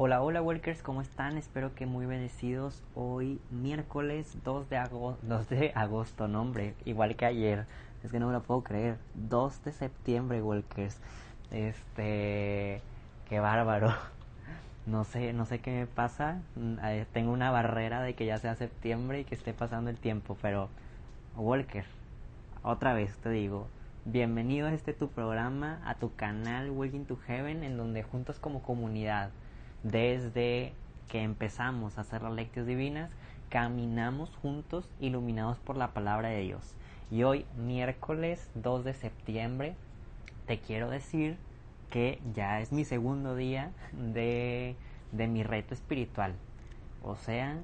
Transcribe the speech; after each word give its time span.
Hola, 0.00 0.22
hola 0.22 0.40
Walkers, 0.40 0.80
¿cómo 0.80 1.02
están? 1.02 1.36
Espero 1.38 1.74
que 1.74 1.84
muy 1.84 2.06
bendecidos. 2.06 2.84
Hoy 2.94 3.40
miércoles 3.50 4.38
2 4.44 4.70
de, 4.70 4.76
agosto, 4.76 5.26
2 5.26 5.48
de 5.48 5.72
agosto, 5.74 6.28
nombre, 6.28 6.76
igual 6.84 7.16
que 7.16 7.26
ayer. 7.26 7.66
Es 8.04 8.12
que 8.12 8.20
no 8.20 8.28
me 8.28 8.32
lo 8.32 8.40
puedo 8.40 8.62
creer. 8.62 8.98
2 9.14 9.64
de 9.64 9.72
septiembre, 9.72 10.40
Walkers. 10.40 11.00
Este, 11.50 12.80
qué 13.28 13.40
bárbaro. 13.40 13.92
No 14.86 15.02
sé, 15.02 15.32
no 15.32 15.46
sé 15.46 15.58
qué 15.58 15.72
me 15.72 15.86
pasa. 15.88 16.42
Mm, 16.54 16.76
eh, 16.84 17.06
tengo 17.12 17.32
una 17.32 17.50
barrera 17.50 18.00
de 18.00 18.14
que 18.14 18.24
ya 18.24 18.38
sea 18.38 18.54
septiembre 18.54 19.20
y 19.20 19.24
que 19.24 19.34
esté 19.34 19.52
pasando 19.52 19.90
el 19.90 19.96
tiempo, 19.96 20.38
pero 20.40 20.68
Walker, 21.36 21.84
otra 22.62 22.94
vez 22.94 23.18
te 23.18 23.30
digo, 23.30 23.66
bienvenido 24.04 24.68
a 24.68 24.72
este 24.72 24.92
tu 24.92 25.08
programa, 25.08 25.80
a 25.84 25.96
tu 25.96 26.14
canal 26.14 26.70
Walking 26.70 27.04
to 27.04 27.18
Heaven, 27.26 27.64
en 27.64 27.76
donde 27.76 28.04
juntos 28.04 28.38
como 28.38 28.62
comunidad 28.62 29.30
desde 29.82 30.72
que 31.08 31.22
empezamos 31.22 31.98
a 31.98 32.02
hacer 32.02 32.22
las 32.22 32.32
lecturas 32.32 32.66
divinas, 32.66 33.10
caminamos 33.48 34.34
juntos 34.36 34.88
iluminados 35.00 35.58
por 35.58 35.76
la 35.76 35.94
palabra 35.94 36.28
de 36.28 36.40
Dios. 36.40 36.74
Y 37.10 37.22
hoy, 37.22 37.46
miércoles 37.56 38.50
2 38.54 38.84
de 38.84 38.94
septiembre, 38.94 39.74
te 40.46 40.58
quiero 40.60 40.90
decir 40.90 41.38
que 41.90 42.20
ya 42.34 42.60
es 42.60 42.72
mi 42.72 42.84
segundo 42.84 43.34
día 43.34 43.72
de, 43.92 44.76
de 45.12 45.26
mi 45.26 45.42
reto 45.42 45.72
espiritual. 45.72 46.34
O 47.02 47.16
sea, 47.16 47.58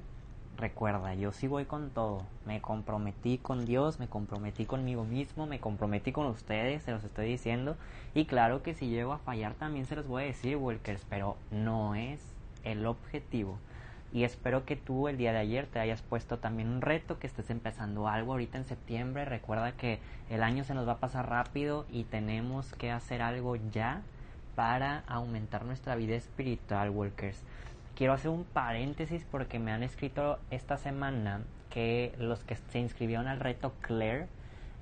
recuerda, 0.57 1.13
yo 1.15 1.31
sí 1.31 1.47
voy 1.47 1.65
con 1.65 1.89
todo. 1.89 2.23
Me 2.45 2.61
comprometí 2.61 3.37
con 3.37 3.65
Dios, 3.65 3.99
me 3.99 4.07
comprometí 4.07 4.65
conmigo 4.65 5.03
mismo, 5.03 5.47
me 5.47 5.59
comprometí 5.59 6.11
con 6.11 6.27
ustedes, 6.27 6.83
se 6.83 6.91
los 6.91 7.03
estoy 7.03 7.27
diciendo. 7.27 7.75
Y 8.13 8.25
claro 8.25 8.63
que 8.63 8.73
si 8.73 8.87
llego 8.87 9.13
a 9.13 9.19
fallar 9.19 9.53
también 9.53 9.85
se 9.85 9.95
los 9.95 10.07
voy 10.07 10.23
a 10.23 10.27
decir, 10.27 10.57
Walkers, 10.57 11.05
pero 11.09 11.37
no 11.51 11.95
es 11.95 12.19
el 12.63 12.85
objetivo. 12.85 13.57
Y 14.13 14.23
espero 14.23 14.63
que 14.65 14.77
tú 14.77 15.09
el 15.09 15.17
día 15.17 15.33
de 15.33 15.39
ayer 15.39 15.67
te 15.67 15.79
hayas 15.79 16.01
puesto 16.01 16.39
también 16.39 16.69
un 16.69 16.81
reto, 16.81 17.19
que 17.19 17.27
estés 17.27 17.49
empezando 17.49 18.07
algo 18.07 18.31
ahorita 18.31 18.57
en 18.57 18.65
septiembre. 18.65 19.25
Recuerda 19.25 19.73
que 19.73 19.99
el 20.29 20.41
año 20.41 20.63
se 20.63 20.73
nos 20.73 20.87
va 20.87 20.93
a 20.93 20.99
pasar 20.99 21.29
rápido 21.29 21.85
y 21.91 22.05
tenemos 22.05 22.71
que 22.73 22.91
hacer 22.91 23.21
algo 23.21 23.57
ya 23.57 24.01
para 24.55 25.03
aumentar 25.07 25.65
nuestra 25.65 25.95
vida 25.95 26.15
espiritual, 26.15 26.91
Walkers. 26.91 27.43
Quiero 27.95 28.11
hacer 28.11 28.29
un 28.29 28.43
paréntesis 28.43 29.25
porque 29.31 29.57
me 29.57 29.71
han 29.71 29.81
escrito 29.81 30.37
esta 30.51 30.77
semana 30.77 31.41
que 31.69 32.13
los 32.19 32.43
que 32.43 32.57
se 32.57 32.79
inscribieron 32.79 33.27
al 33.27 33.39
reto 33.39 33.73
Claire 33.79 34.27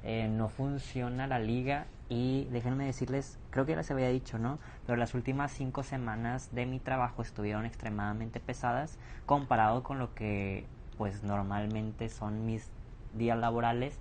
eh, 0.03 0.27
no 0.27 0.49
funciona 0.49 1.27
la 1.27 1.37
liga 1.37 1.85
y 2.09 2.45
déjenme 2.51 2.85
decirles, 2.85 3.37
creo 3.51 3.67
que 3.67 3.73
ya 3.73 3.77
les 3.77 3.91
había 3.91 4.09
dicho, 4.09 4.39
¿no? 4.39 4.57
Pero 4.87 4.97
las 4.97 5.13
últimas 5.13 5.51
cinco 5.51 5.83
semanas 5.83 6.49
de 6.53 6.65
mi 6.65 6.79
trabajo 6.79 7.21
estuvieron 7.21 7.67
extremadamente 7.67 8.39
pesadas 8.39 8.97
comparado 9.27 9.83
con 9.83 9.99
lo 9.99 10.15
que 10.15 10.65
pues 10.97 11.21
normalmente 11.21 12.09
son 12.09 12.47
mis 12.47 12.71
días 13.13 13.37
laborales 13.37 13.99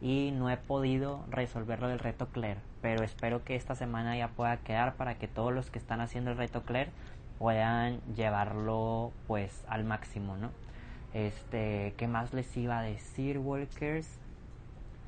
y 0.00 0.32
no 0.32 0.50
he 0.50 0.56
podido 0.56 1.24
resolver 1.30 1.80
lo 1.80 1.86
del 1.86 2.00
reto 2.00 2.26
Claire, 2.28 2.60
pero 2.82 3.04
espero 3.04 3.44
que 3.44 3.54
esta 3.54 3.76
semana 3.76 4.16
ya 4.16 4.28
pueda 4.28 4.56
quedar 4.58 4.94
para 4.94 5.14
que 5.14 5.28
todos 5.28 5.52
los 5.52 5.70
que 5.70 5.78
están 5.78 6.00
haciendo 6.00 6.32
el 6.32 6.36
reto 6.36 6.62
Claire 6.62 6.90
puedan 7.38 8.00
llevarlo 8.14 9.12
pues 9.26 9.64
al 9.68 9.84
máximo, 9.84 10.36
¿no? 10.36 10.50
Este, 11.14 11.94
¿qué 11.96 12.06
más 12.06 12.34
les 12.34 12.56
iba 12.56 12.78
a 12.78 12.82
decir, 12.82 13.38
Walkers? 13.38 14.18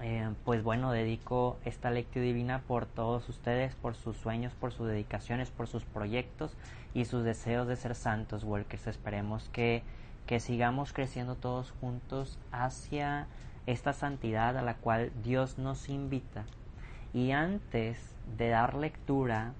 Eh, 0.02 0.30
pues 0.44 0.62
bueno, 0.62 0.92
dedico 0.92 1.58
esta 1.64 1.90
lectura 1.90 2.24
divina 2.24 2.62
por 2.66 2.86
todos 2.86 3.28
ustedes, 3.28 3.74
por 3.74 3.94
sus 3.94 4.16
sueños, 4.16 4.54
por 4.54 4.72
sus 4.72 4.88
dedicaciones, 4.88 5.50
por 5.50 5.66
sus 5.66 5.84
proyectos 5.84 6.56
y 6.94 7.04
sus 7.04 7.22
deseos 7.22 7.68
de 7.68 7.76
ser 7.76 7.94
santos, 7.94 8.44
Walkers. 8.44 8.86
Esperemos 8.86 9.50
que, 9.50 9.82
que 10.26 10.40
sigamos 10.40 10.94
creciendo 10.94 11.34
todos 11.34 11.72
juntos 11.80 12.38
hacia 12.50 13.26
esta 13.66 13.92
santidad 13.92 14.56
a 14.56 14.62
la 14.62 14.74
cual 14.74 15.12
Dios 15.22 15.58
nos 15.58 15.90
invita. 15.90 16.44
Y 17.12 17.32
antes 17.32 17.98
de 18.38 18.48
dar 18.48 18.74
lectura 18.74 19.52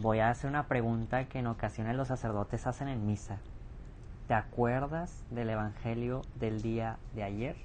voy 0.00 0.18
a 0.18 0.30
hacer 0.30 0.50
una 0.50 0.66
pregunta 0.66 1.24
que 1.26 1.38
en 1.38 1.46
ocasiones 1.46 1.96
los 1.96 2.08
sacerdotes 2.08 2.66
hacen 2.66 2.88
en 2.88 3.06
misa. 3.06 3.38
¿Te 4.28 4.34
acuerdas 4.34 5.24
del 5.30 5.50
Evangelio 5.50 6.22
del 6.34 6.62
día 6.62 6.96
de 7.14 7.22
ayer? 7.22 7.56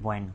Bueno, 0.00 0.32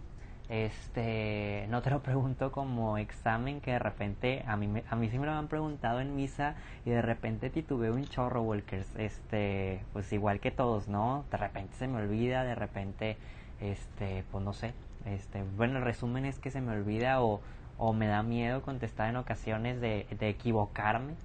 este, 0.50 1.66
no 1.70 1.82
te 1.82 1.90
lo 1.90 2.02
pregunto 2.02 2.52
como 2.52 2.98
examen 2.98 3.62
que 3.62 3.72
de 3.72 3.80
repente 3.80 4.44
a 4.48 4.58
mí, 4.58 4.82
a 4.90 4.96
mí 4.96 5.10
sí 5.10 5.20
me 5.20 5.26
lo 5.26 5.34
han 5.34 5.48
preguntado 5.48 6.02
en 6.02 6.16
misa 6.16 6.56
y 6.86 6.90
de 6.90 7.02
repente 7.02 7.50
titubeo 7.50 7.94
un 7.94 8.06
chorro, 8.06 8.42
Walkers. 8.42 8.96
Este, 8.98 9.84
pues 9.94 10.12
igual 10.12 10.40
que 10.40 10.52
todos, 10.52 10.88
¿no? 10.88 11.26
De 11.32 11.38
repente 11.38 11.76
se 11.78 11.88
me 11.88 12.00
olvida, 12.00 12.44
de 12.44 12.56
repente, 12.56 13.18
este, 13.60 14.24
pues 14.32 14.44
no 14.44 14.54
sé. 14.54 14.74
Este, 15.06 15.44
bueno, 15.58 15.78
el 15.80 15.84
resumen 15.84 16.26
es 16.26 16.40
que 16.40 16.52
se 16.52 16.62
me 16.62 16.74
olvida 16.74 17.22
o, 17.22 17.42
o 17.84 17.94
me 17.94 18.06
da 18.06 18.22
miedo 18.22 18.62
contestar 18.62 19.10
en 19.10 19.16
ocasiones 19.16 19.82
de, 19.82 20.06
equivocarme. 20.20 21.16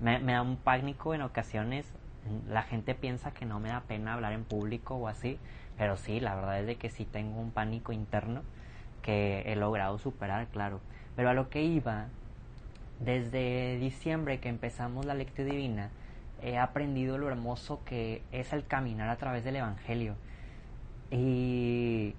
Me, 0.00 0.18
da 0.18 0.40
un 0.40 0.56
pánico 0.56 1.12
en 1.12 1.20
ocasiones. 1.20 1.92
La 2.48 2.62
gente 2.62 2.94
piensa 2.94 3.32
que 3.32 3.44
no 3.44 3.60
me 3.60 3.68
da 3.68 3.82
pena 3.82 4.14
hablar 4.14 4.32
en 4.32 4.44
público 4.44 4.94
o 4.94 5.06
así, 5.06 5.38
pero 5.76 5.98
sí, 5.98 6.18
la 6.18 6.34
verdad 6.34 6.60
es 6.60 6.66
de 6.66 6.76
que 6.76 6.88
sí 6.88 7.04
tengo 7.04 7.38
un 7.38 7.50
pánico 7.50 7.92
interno 7.92 8.40
que 9.02 9.42
he 9.52 9.54
logrado 9.54 9.98
superar, 9.98 10.46
claro. 10.46 10.80
Pero 11.14 11.28
a 11.28 11.34
lo 11.34 11.50
que 11.50 11.62
iba, 11.62 12.06
desde 13.00 13.76
diciembre 13.78 14.40
que 14.40 14.48
empezamos 14.48 15.04
la 15.04 15.12
lectura 15.12 15.50
divina, 15.50 15.90
he 16.42 16.56
aprendido 16.56 17.18
lo 17.18 17.28
hermoso 17.28 17.84
que 17.84 18.22
es 18.32 18.54
el 18.54 18.64
caminar 18.66 19.10
a 19.10 19.16
través 19.16 19.44
del 19.44 19.56
Evangelio. 19.56 20.14
Y 21.10 22.14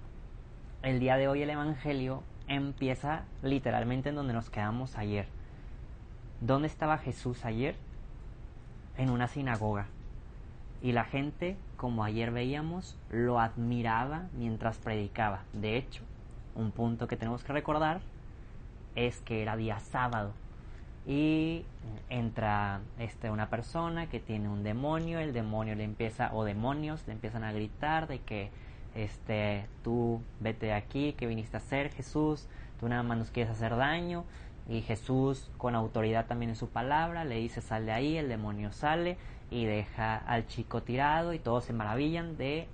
el 0.84 1.00
día 1.00 1.16
de 1.16 1.26
hoy 1.26 1.42
el 1.42 1.50
Evangelio 1.50 2.22
empieza 2.50 3.22
literalmente 3.42 4.10
en 4.10 4.16
donde 4.16 4.34
nos 4.34 4.50
quedamos 4.50 4.98
ayer. 4.98 5.26
¿Dónde 6.40 6.66
estaba 6.66 6.98
Jesús 6.98 7.44
ayer? 7.44 7.76
En 8.98 9.10
una 9.10 9.28
sinagoga. 9.28 9.86
Y 10.82 10.92
la 10.92 11.04
gente, 11.04 11.56
como 11.76 12.02
ayer 12.02 12.32
veíamos, 12.32 12.96
lo 13.10 13.38
admiraba 13.38 14.24
mientras 14.36 14.78
predicaba. 14.78 15.44
De 15.52 15.76
hecho, 15.76 16.02
un 16.54 16.72
punto 16.72 17.06
que 17.06 17.16
tenemos 17.16 17.44
que 17.44 17.52
recordar 17.52 18.00
es 18.96 19.20
que 19.20 19.42
era 19.42 19.56
día 19.56 19.78
sábado. 19.78 20.32
Y 21.06 21.64
entra 22.08 22.80
este, 22.98 23.30
una 23.30 23.48
persona 23.48 24.08
que 24.08 24.18
tiene 24.18 24.48
un 24.48 24.64
demonio, 24.64 25.20
el 25.20 25.32
demonio 25.32 25.74
le 25.76 25.84
empieza, 25.84 26.34
o 26.34 26.44
demonios 26.44 27.06
le 27.06 27.12
empiezan 27.12 27.44
a 27.44 27.52
gritar 27.52 28.08
de 28.08 28.18
que 28.20 28.50
este, 28.94 29.66
tú 29.82 30.20
vete 30.40 30.66
de 30.66 30.72
aquí, 30.72 31.12
que 31.14 31.26
viniste 31.26 31.56
a 31.56 31.60
hacer 31.60 31.90
Jesús, 31.92 32.48
tú 32.78 32.88
nada 32.88 33.02
más 33.02 33.18
nos 33.18 33.30
quieres 33.30 33.52
hacer 33.52 33.76
daño. 33.76 34.24
Y 34.68 34.82
Jesús, 34.82 35.50
con 35.58 35.74
autoridad 35.74 36.26
también 36.26 36.50
en 36.50 36.56
su 36.56 36.68
palabra, 36.68 37.24
le 37.24 37.36
dice 37.36 37.60
sal 37.60 37.86
de 37.86 37.92
ahí, 37.92 38.16
el 38.16 38.28
demonio 38.28 38.72
sale 38.72 39.16
y 39.50 39.64
deja 39.64 40.16
al 40.16 40.46
chico 40.46 40.82
tirado 40.82 41.32
y 41.32 41.38
todos 41.38 41.64
se 41.64 41.72
maravillan 41.72 42.36
de 42.36 42.68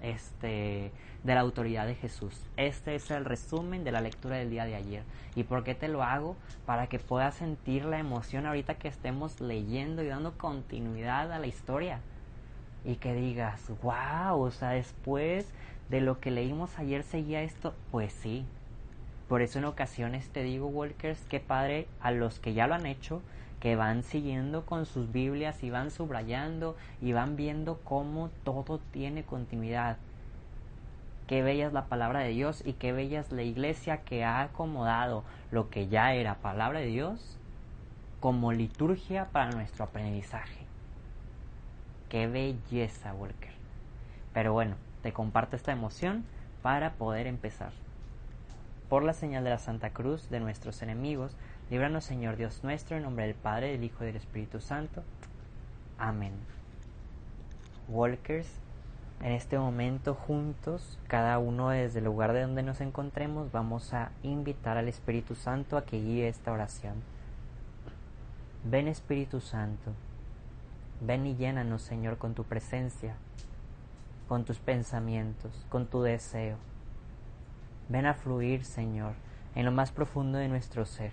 este 0.00 0.92
de 1.24 1.34
la 1.34 1.40
autoridad 1.40 1.86
de 1.86 1.94
Jesús. 1.94 2.46
Este 2.56 2.94
es 2.94 3.10
el 3.10 3.24
resumen 3.24 3.84
de 3.84 3.92
la 3.92 4.00
lectura 4.00 4.36
del 4.36 4.48
día 4.48 4.64
de 4.64 4.74
ayer. 4.74 5.02
¿Y 5.34 5.44
por 5.44 5.64
qué 5.64 5.74
te 5.74 5.88
lo 5.88 6.02
hago? 6.02 6.36
Para 6.64 6.86
que 6.86 6.98
puedas 6.98 7.34
sentir 7.34 7.84
la 7.84 7.98
emoción 7.98 8.46
ahorita 8.46 8.76
que 8.76 8.88
estemos 8.88 9.40
leyendo 9.40 10.02
y 10.02 10.06
dando 10.06 10.38
continuidad 10.38 11.30
a 11.32 11.38
la 11.38 11.46
historia 11.46 12.00
y 12.84 12.96
que 12.96 13.14
digas, 13.14 13.70
wow, 13.82 14.40
o 14.40 14.50
sea, 14.50 14.70
después 14.70 15.46
de 15.88 16.00
lo 16.00 16.20
que 16.20 16.30
leímos 16.30 16.78
ayer 16.78 17.02
seguía 17.02 17.42
esto, 17.42 17.74
pues 17.90 18.12
sí. 18.12 18.44
Por 19.28 19.42
eso 19.42 19.58
en 19.58 19.64
ocasiones 19.64 20.28
te 20.30 20.42
digo, 20.42 20.66
Walkers, 20.66 21.20
que 21.26 21.40
padre 21.40 21.86
a 22.00 22.10
los 22.10 22.38
que 22.40 22.54
ya 22.54 22.66
lo 22.66 22.74
han 22.74 22.86
hecho, 22.86 23.22
que 23.60 23.76
van 23.76 24.02
siguiendo 24.02 24.64
con 24.64 24.86
sus 24.86 25.12
Biblias 25.12 25.62
y 25.62 25.70
van 25.70 25.90
subrayando 25.90 26.76
y 27.00 27.12
van 27.12 27.36
viendo 27.36 27.80
cómo 27.84 28.30
todo 28.44 28.80
tiene 28.92 29.22
continuidad. 29.22 29.98
Qué 31.26 31.42
bella 31.42 31.68
es 31.68 31.72
la 31.72 31.84
palabra 31.86 32.20
de 32.20 32.30
Dios 32.30 32.62
y 32.66 32.72
qué 32.72 32.92
bella 32.92 33.20
es 33.20 33.30
la 33.30 33.42
iglesia 33.42 33.98
que 33.98 34.24
ha 34.24 34.40
acomodado 34.40 35.24
lo 35.52 35.70
que 35.70 35.86
ya 35.86 36.14
era 36.14 36.36
palabra 36.36 36.80
de 36.80 36.86
Dios 36.86 37.38
como 38.18 38.52
liturgia 38.52 39.28
para 39.30 39.52
nuestro 39.52 39.84
aprendizaje. 39.84 40.59
Qué 42.10 42.26
belleza, 42.26 43.14
Walker. 43.14 43.52
Pero 44.34 44.52
bueno, 44.52 44.74
te 45.02 45.12
comparto 45.12 45.54
esta 45.54 45.70
emoción 45.70 46.24
para 46.60 46.94
poder 46.94 47.28
empezar. 47.28 47.70
Por 48.88 49.04
la 49.04 49.12
señal 49.12 49.44
de 49.44 49.50
la 49.50 49.60
Santa 49.60 49.90
Cruz 49.90 50.28
de 50.28 50.40
nuestros 50.40 50.82
enemigos, 50.82 51.36
líbranos 51.70 52.02
Señor 52.02 52.36
Dios 52.36 52.64
nuestro, 52.64 52.96
en 52.96 53.04
nombre 53.04 53.26
del 53.26 53.36
Padre, 53.36 53.70
del 53.70 53.84
Hijo 53.84 54.02
y 54.02 54.08
del 54.08 54.16
Espíritu 54.16 54.60
Santo. 54.60 55.04
Amén. 55.98 56.32
Walkers, 57.88 58.48
en 59.22 59.30
este 59.30 59.56
momento 59.56 60.14
juntos, 60.14 60.98
cada 61.06 61.38
uno 61.38 61.68
desde 61.68 62.00
el 62.00 62.06
lugar 62.06 62.32
de 62.32 62.42
donde 62.42 62.64
nos 62.64 62.80
encontremos, 62.80 63.52
vamos 63.52 63.94
a 63.94 64.10
invitar 64.24 64.76
al 64.76 64.88
Espíritu 64.88 65.36
Santo 65.36 65.76
a 65.76 65.84
que 65.84 66.00
guíe 66.00 66.26
esta 66.26 66.50
oración. 66.50 67.04
Ven 68.64 68.88
Espíritu 68.88 69.40
Santo 69.40 69.92
Ven 71.00 71.26
y 71.26 71.34
llénanos, 71.34 71.82
Señor, 71.82 72.18
con 72.18 72.34
tu 72.34 72.44
presencia, 72.44 73.16
con 74.28 74.44
tus 74.44 74.58
pensamientos, 74.58 75.66
con 75.70 75.86
tu 75.86 76.02
deseo. 76.02 76.56
Ven 77.88 78.06
a 78.06 78.14
fluir, 78.14 78.64
Señor, 78.64 79.14
en 79.54 79.64
lo 79.64 79.72
más 79.72 79.92
profundo 79.92 80.38
de 80.38 80.48
nuestro 80.48 80.84
ser. 80.84 81.12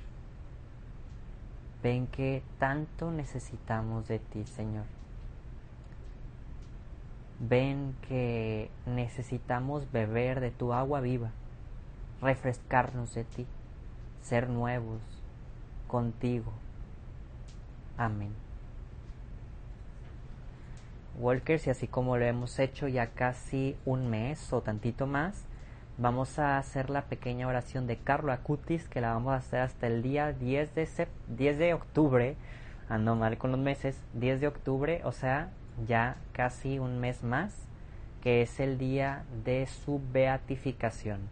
Ven 1.81 2.07
que 2.07 2.43
tanto 2.59 3.11
necesitamos 3.11 4.07
de 4.07 4.19
ti, 4.19 4.45
Señor. 4.45 4.85
Ven 7.39 7.95
que 8.07 8.69
necesitamos 8.85 9.91
beber 9.91 10.39
de 10.39 10.51
tu 10.51 10.73
agua 10.73 11.01
viva, 11.01 11.31
refrescarnos 12.21 13.13
de 13.13 13.23
ti, 13.23 13.45
ser 14.21 14.49
nuevos 14.49 14.99
contigo. 15.87 16.51
Amén. 17.97 18.46
Walkers, 21.17 21.67
y 21.67 21.69
así 21.69 21.87
como 21.87 22.17
lo 22.17 22.25
hemos 22.25 22.59
hecho 22.59 22.87
ya 22.87 23.07
casi 23.07 23.75
un 23.85 24.09
mes 24.09 24.53
o 24.53 24.61
tantito 24.61 25.07
más, 25.07 25.45
vamos 25.97 26.37
a 26.37 26.57
hacer 26.57 26.89
la 26.89 27.03
pequeña 27.05 27.47
oración 27.47 27.87
de 27.87 27.97
Carlo 27.97 28.31
Acutis, 28.31 28.87
que 28.87 29.01
la 29.01 29.13
vamos 29.13 29.33
a 29.33 29.37
hacer 29.37 29.61
hasta 29.61 29.87
el 29.87 30.03
día 30.03 30.31
10 30.31 30.75
de, 30.75 31.07
10 31.29 31.57
de 31.57 31.73
octubre, 31.73 32.35
ando 32.87 33.15
mal 33.15 33.37
con 33.37 33.51
los 33.51 33.59
meses, 33.59 33.99
10 34.13 34.41
de 34.41 34.47
octubre, 34.47 35.01
o 35.05 35.11
sea, 35.11 35.49
ya 35.87 36.17
casi 36.33 36.79
un 36.79 36.99
mes 36.99 37.23
más, 37.23 37.67
que 38.21 38.41
es 38.41 38.59
el 38.59 38.77
día 38.77 39.23
de 39.43 39.65
su 39.65 40.01
beatificación. 40.11 41.29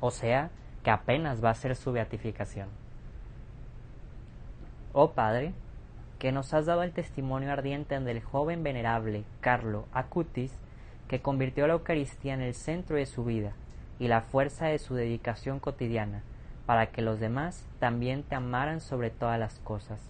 O 0.00 0.10
sea, 0.10 0.50
que 0.84 0.90
apenas 0.90 1.44
va 1.44 1.50
a 1.50 1.54
ser 1.54 1.74
su 1.74 1.90
beatificación. 1.92 2.68
Oh 4.92 5.10
Padre, 5.10 5.52
que 6.18 6.32
nos 6.32 6.54
has 6.54 6.66
dado 6.66 6.82
el 6.82 6.92
testimonio 6.92 7.52
ardiente 7.52 7.98
del 7.98 8.22
joven 8.22 8.62
venerable 8.62 9.24
Carlo 9.40 9.86
Acutis, 9.92 10.52
que 11.08 11.20
convirtió 11.20 11.66
la 11.66 11.74
Eucaristía 11.74 12.34
en 12.34 12.40
el 12.40 12.54
centro 12.54 12.96
de 12.96 13.06
su 13.06 13.24
vida 13.24 13.52
y 13.98 14.08
la 14.08 14.22
fuerza 14.22 14.66
de 14.66 14.78
su 14.78 14.94
dedicación 14.94 15.60
cotidiana, 15.60 16.22
para 16.64 16.86
que 16.86 17.02
los 17.02 17.20
demás 17.20 17.64
también 17.78 18.22
te 18.22 18.34
amaran 18.34 18.80
sobre 18.80 19.10
todas 19.10 19.38
las 19.38 19.58
cosas. 19.60 20.00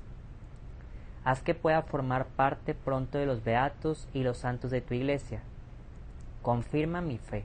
Haz 1.25 1.43
que 1.43 1.55
pueda 1.55 1.83
formar 1.83 2.27
parte 2.27 2.75
pronto 2.75 3.19
de 3.19 3.27
los 3.27 3.43
beatos 3.43 4.09
y 4.15 4.23
los 4.23 4.39
santos 4.39 4.71
de 4.71 4.81
tu 4.81 4.95
iglesia. 4.95 5.43
Confirma 6.41 7.01
mi 7.01 7.19
fe, 7.19 7.45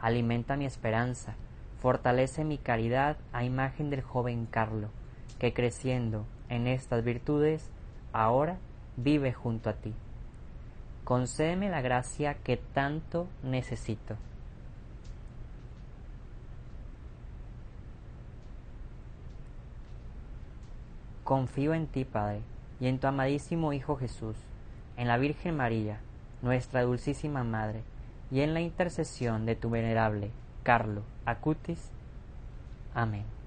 alimenta 0.00 0.56
mi 0.56 0.64
esperanza, 0.64 1.34
fortalece 1.80 2.42
mi 2.44 2.58
caridad 2.58 3.18
a 3.32 3.44
imagen 3.44 3.90
del 3.90 4.00
joven 4.00 4.46
Carlo, 4.46 4.88
que 5.38 5.52
creciendo 5.52 6.24
en 6.48 6.66
estas 6.66 7.04
virtudes, 7.04 7.71
ahora 8.12 8.58
vive 8.96 9.32
junto 9.32 9.70
a 9.70 9.74
ti. 9.74 9.94
Concédeme 11.04 11.68
la 11.68 11.80
gracia 11.80 12.34
que 12.34 12.56
tanto 12.56 13.26
necesito. 13.42 14.16
Confío 21.24 21.74
en 21.74 21.86
ti, 21.86 22.04
Padre, 22.04 22.42
y 22.80 22.88
en 22.88 22.98
tu 22.98 23.06
amadísimo 23.06 23.72
Hijo 23.72 23.96
Jesús, 23.96 24.36
en 24.96 25.08
la 25.08 25.18
Virgen 25.18 25.56
María, 25.56 26.00
nuestra 26.42 26.82
dulcísima 26.82 27.44
Madre, 27.44 27.82
y 28.30 28.40
en 28.40 28.54
la 28.54 28.60
intercesión 28.60 29.46
de 29.46 29.54
tu 29.54 29.70
venerable 29.70 30.30
Carlo 30.62 31.02
Acutis. 31.24 31.90
Amén. 32.94 33.41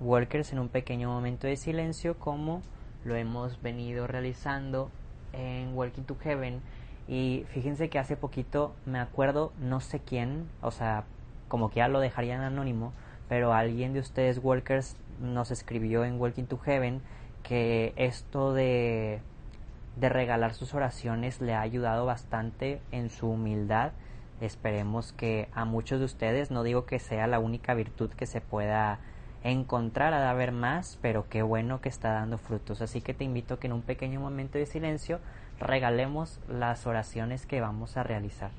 Workers 0.00 0.52
en 0.52 0.58
un 0.58 0.68
pequeño 0.68 1.08
momento 1.08 1.46
de 1.46 1.56
silencio 1.56 2.18
como 2.18 2.62
lo 3.04 3.14
hemos 3.14 3.60
venido 3.62 4.06
realizando 4.06 4.90
en 5.32 5.74
Walking 5.74 6.02
to 6.02 6.16
Heaven 6.22 6.60
y 7.08 7.44
fíjense 7.48 7.88
que 7.88 7.98
hace 7.98 8.16
poquito 8.16 8.74
me 8.86 8.98
acuerdo 8.98 9.52
no 9.60 9.80
sé 9.80 10.00
quién, 10.00 10.48
o 10.62 10.70
sea, 10.70 11.04
como 11.48 11.70
que 11.70 11.76
ya 11.76 11.88
lo 11.88 12.00
dejarían 12.00 12.42
anónimo, 12.42 12.92
pero 13.28 13.52
alguien 13.52 13.92
de 13.92 14.00
ustedes 14.00 14.40
Walkers 14.42 14.96
nos 15.20 15.50
escribió 15.50 16.04
en 16.04 16.20
Walking 16.20 16.44
to 16.44 16.58
Heaven 16.58 17.00
que 17.42 17.92
esto 17.96 18.52
de 18.52 19.20
de 19.96 20.08
regalar 20.08 20.54
sus 20.54 20.74
oraciones 20.74 21.40
le 21.40 21.54
ha 21.54 21.60
ayudado 21.60 22.06
bastante 22.06 22.80
en 22.90 23.10
su 23.10 23.28
humildad. 23.28 23.92
Esperemos 24.40 25.12
que 25.12 25.48
a 25.52 25.64
muchos 25.64 25.98
de 25.98 26.06
ustedes, 26.06 26.50
no 26.50 26.62
digo 26.62 26.86
que 26.86 26.98
sea 26.98 27.26
la 27.26 27.38
única 27.38 27.74
virtud 27.74 28.10
que 28.10 28.26
se 28.26 28.40
pueda 28.40 28.98
encontrar 29.42 30.12
a 30.12 30.30
haber 30.30 30.52
más, 30.52 30.98
pero 31.00 31.26
qué 31.28 31.42
bueno 31.42 31.80
que 31.80 31.88
está 31.88 32.12
dando 32.12 32.38
frutos. 32.38 32.82
Así 32.82 33.00
que 33.00 33.14
te 33.14 33.24
invito 33.24 33.54
a 33.54 33.60
que 33.60 33.66
en 33.66 33.72
un 33.72 33.82
pequeño 33.82 34.20
momento 34.20 34.58
de 34.58 34.66
silencio 34.66 35.20
regalemos 35.58 36.40
las 36.48 36.86
oraciones 36.86 37.46
que 37.46 37.60
vamos 37.60 37.96
a 37.96 38.02
realizar. 38.02 38.50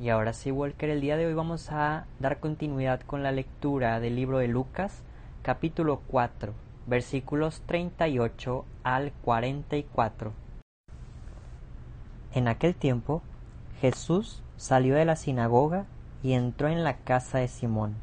Y 0.00 0.08
ahora 0.08 0.32
sí, 0.32 0.50
Walker, 0.50 0.90
el 0.90 1.00
día 1.00 1.16
de 1.16 1.26
hoy 1.26 1.34
vamos 1.34 1.70
a 1.70 2.06
dar 2.18 2.40
continuidad 2.40 3.00
con 3.02 3.22
la 3.22 3.30
lectura 3.30 4.00
del 4.00 4.16
libro 4.16 4.38
de 4.38 4.48
Lucas, 4.48 5.04
capítulo 5.42 6.00
4, 6.08 6.52
versículos 6.86 7.62
38 7.66 8.64
al 8.82 9.12
44. 9.22 10.32
En 12.34 12.48
aquel 12.48 12.74
tiempo, 12.74 13.22
Jesús 13.80 14.42
salió 14.56 14.96
de 14.96 15.04
la 15.04 15.14
sinagoga 15.14 15.86
y 16.24 16.32
entró 16.32 16.68
en 16.68 16.82
la 16.82 16.96
casa 16.96 17.38
de 17.38 17.46
Simón. 17.46 17.94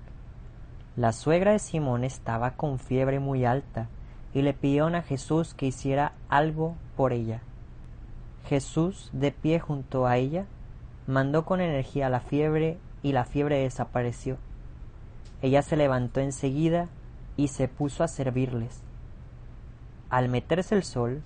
La 0.95 1.11
suegra 1.11 1.51
de 1.51 1.59
Simón 1.59 2.05
estaba 2.05 2.51
con 2.51 2.79
fiebre 2.79 3.19
muy 3.19 3.43
alta 3.43 3.89
y 4.33 4.43
le 4.43 4.53
pidieron 4.53 4.95
a 4.95 5.01
Jesús 5.01 5.53
que 5.53 5.65
hiciera 5.65 6.13
algo 6.29 6.75
por 6.95 7.11
ella. 7.11 7.41
Jesús, 8.47 9.09
de 9.11 9.33
pie 9.33 9.59
junto 9.59 10.07
a 10.07 10.15
ella, 10.15 10.45
mandó 11.11 11.45
con 11.45 11.61
energía 11.61 12.09
la 12.09 12.21
fiebre 12.21 12.77
y 13.03 13.11
la 13.11 13.25
fiebre 13.25 13.59
desapareció. 13.59 14.37
Ella 15.41 15.61
se 15.61 15.75
levantó 15.75 16.21
enseguida 16.21 16.87
y 17.35 17.49
se 17.49 17.67
puso 17.67 18.03
a 18.03 18.07
servirles. 18.07 18.81
Al 20.09 20.29
meterse 20.29 20.73
el 20.73 20.83
sol, 20.83 21.21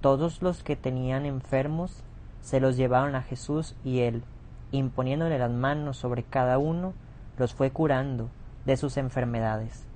todos 0.00 0.42
los 0.42 0.62
que 0.62 0.76
tenían 0.76 1.26
enfermos 1.26 2.02
se 2.42 2.60
los 2.60 2.76
llevaron 2.76 3.14
a 3.14 3.22
Jesús 3.22 3.74
y 3.84 4.00
él, 4.00 4.22
imponiéndole 4.70 5.38
las 5.38 5.50
manos 5.50 5.96
sobre 5.96 6.24
cada 6.24 6.58
uno, 6.58 6.92
los 7.38 7.54
fue 7.54 7.70
curando 7.70 8.28
de 8.66 8.76
sus 8.76 8.96
enfermedades. 8.96 9.86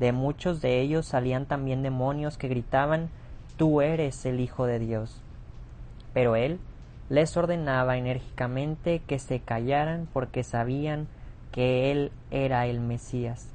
De 0.00 0.12
muchos 0.12 0.60
de 0.60 0.80
ellos 0.80 1.06
salían 1.06 1.46
también 1.46 1.82
demonios 1.82 2.36
que 2.36 2.48
gritaban, 2.48 3.08
Tú 3.56 3.82
eres 3.82 4.24
el 4.24 4.40
Hijo 4.40 4.64
de 4.64 4.78
Dios. 4.78 5.20
Pero 6.14 6.34
él 6.34 6.58
les 7.10 7.36
ordenaba 7.36 7.96
enérgicamente 7.96 9.00
que 9.00 9.18
se 9.18 9.40
callaran 9.40 10.08
porque 10.12 10.44
sabían 10.44 11.08
que 11.50 11.90
él 11.90 12.12
era 12.30 12.66
el 12.66 12.78
Mesías. 12.78 13.52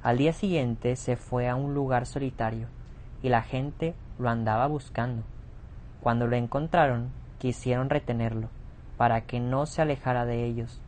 Al 0.00 0.16
día 0.16 0.32
siguiente 0.32 0.94
se 0.94 1.16
fue 1.16 1.48
a 1.48 1.56
un 1.56 1.74
lugar 1.74 2.06
solitario 2.06 2.68
y 3.20 3.30
la 3.30 3.42
gente 3.42 3.96
lo 4.16 4.30
andaba 4.30 4.68
buscando. 4.68 5.24
Cuando 6.00 6.28
lo 6.28 6.36
encontraron, 6.36 7.10
quisieron 7.38 7.90
retenerlo 7.90 8.48
para 8.96 9.22
que 9.22 9.40
no 9.40 9.66
se 9.66 9.82
alejara 9.82 10.24
de 10.24 10.44
ellos. 10.44 10.80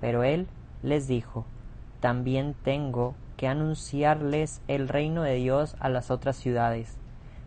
Pero 0.00 0.24
él 0.24 0.48
les 0.82 1.06
dijo, 1.06 1.44
también 2.00 2.56
tengo 2.64 3.14
que 3.36 3.46
anunciarles 3.46 4.62
el 4.66 4.88
reino 4.88 5.22
de 5.22 5.36
Dios 5.36 5.76
a 5.78 5.90
las 5.90 6.10
otras 6.10 6.34
ciudades, 6.34 6.98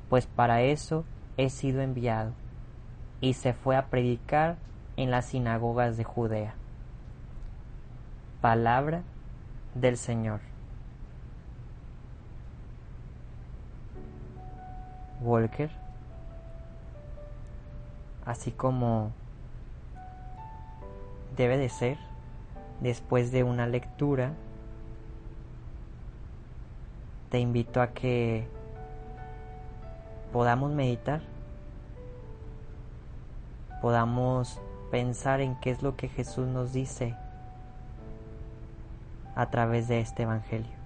pues 0.10 0.26
para 0.26 0.62
eso 0.62 1.04
he 1.36 1.50
sido 1.50 1.82
enviado 1.82 2.32
y 3.24 3.36
se 3.36 3.54
fue 3.54 3.78
a 3.78 3.86
predicar 3.86 4.58
en 4.98 5.10
las 5.10 5.28
sinagogas 5.28 5.96
de 5.96 6.04
Judea. 6.04 6.56
Palabra 8.42 9.04
del 9.76 9.96
Señor. 9.96 10.42
Walker, 15.22 15.70
así 18.26 18.52
como 18.52 19.14
debe 21.38 21.58
de 21.58 21.70
ser 21.70 21.98
después 22.82 23.32
de 23.32 23.46
una 23.46 23.68
lectura, 23.68 24.34
te 27.30 27.40
invito 27.40 27.82
a 27.82 27.94
que 27.94 28.50
podamos 30.34 30.74
meditar, 30.74 31.22
podamos 33.84 34.62
pensar 34.92 35.42
en 35.42 35.56
qué 35.56 35.70
es 35.70 35.84
lo 35.84 35.98
que 35.98 36.08
Jesús 36.08 36.48
nos 36.48 36.72
dice 36.72 37.18
a 39.36 39.50
través 39.50 39.90
de 39.90 40.00
este 40.00 40.24
Evangelio. 40.24 40.83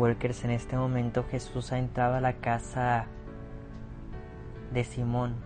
Workers, 0.00 0.44
en 0.44 0.50
este 0.52 0.78
momento 0.78 1.26
Jesús 1.30 1.72
ha 1.72 1.78
entrado 1.78 2.14
a 2.14 2.22
la 2.22 2.32
casa 2.32 3.04
de 4.72 4.82
Simón, 4.82 5.36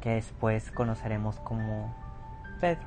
que 0.00 0.10
después 0.10 0.70
conoceremos 0.70 1.40
como 1.40 1.92
Pedro, 2.60 2.86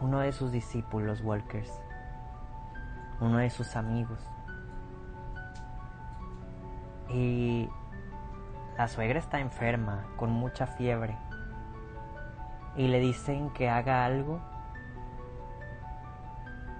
uno 0.00 0.20
de 0.20 0.32
sus 0.32 0.50
discípulos, 0.50 1.20
Walkers, 1.20 1.70
uno 3.20 3.36
de 3.36 3.50
sus 3.50 3.76
amigos. 3.76 4.20
Y 7.10 7.68
la 8.78 8.88
suegra 8.88 9.18
está 9.18 9.40
enferma, 9.40 10.06
con 10.16 10.30
mucha 10.30 10.66
fiebre, 10.66 11.18
y 12.76 12.88
le 12.88 12.98
dicen 12.98 13.50
que 13.50 13.68
haga 13.68 14.06
algo 14.06 14.55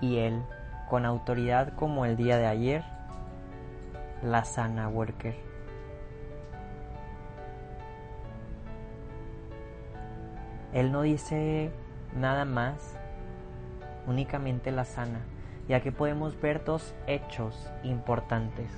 y 0.00 0.18
él, 0.18 0.42
con 0.88 1.04
autoridad 1.04 1.74
como 1.74 2.04
el 2.04 2.16
día 2.16 2.38
de 2.38 2.46
ayer, 2.46 2.84
la 4.22 4.44
sana 4.44 4.88
worker. 4.88 5.34
Él 10.72 10.92
no 10.92 11.02
dice 11.02 11.70
nada 12.14 12.44
más, 12.44 12.96
únicamente 14.06 14.70
la 14.70 14.84
sana, 14.84 15.20
ya 15.68 15.80
que 15.80 15.92
podemos 15.92 16.38
ver 16.40 16.64
dos 16.64 16.94
hechos 17.06 17.70
importantes. 17.82 18.70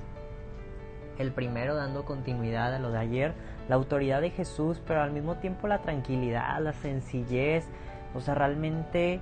El 1.18 1.32
primero 1.32 1.75
dando 1.75 2.04
continuidad 2.04 2.72
a 2.75 2.78
lo 2.78 2.92
de 2.92 2.98
ayer, 2.98 3.34
la 3.68 3.75
autoridad 3.75 4.20
de 4.20 4.30
Jesús, 4.30 4.80
pero 4.87 5.02
al 5.02 5.10
mismo 5.10 5.37
tiempo 5.37 5.66
la 5.66 5.78
tranquilidad, 5.78 6.60
la 6.60 6.72
sencillez, 6.72 7.66
o 8.14 8.20
sea, 8.20 8.34
realmente 8.34 9.20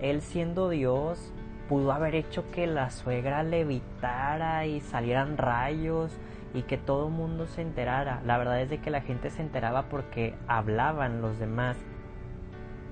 él 0.00 0.20
siendo 0.20 0.68
Dios 0.68 1.32
pudo 1.68 1.92
haber 1.92 2.14
hecho 2.14 2.50
que 2.50 2.66
la 2.66 2.90
suegra 2.90 3.42
levitara 3.42 4.66
y 4.66 4.80
salieran 4.80 5.36
rayos 5.36 6.16
y 6.54 6.62
que 6.62 6.78
todo 6.78 7.08
el 7.08 7.12
mundo 7.12 7.46
se 7.46 7.62
enterara. 7.62 8.22
La 8.24 8.38
verdad 8.38 8.60
es 8.60 8.70
de 8.70 8.78
que 8.78 8.90
la 8.90 9.00
gente 9.00 9.30
se 9.30 9.42
enteraba 9.42 9.88
porque 9.88 10.34
hablaban 10.46 11.20
los 11.20 11.38
demás. 11.38 11.76